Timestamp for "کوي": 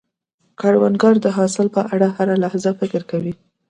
3.11-3.33